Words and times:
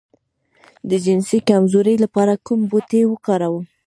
د 0.89 0.91
جنسي 1.05 1.39
کمزوری 1.49 1.95
لپاره 2.03 2.33
کوم 2.45 2.59
بوټی 2.69 3.01
وکاروم؟ 3.07 3.65